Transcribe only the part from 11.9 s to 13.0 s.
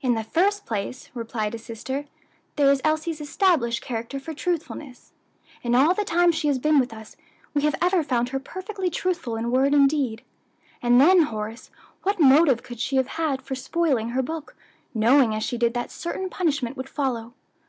what motive could she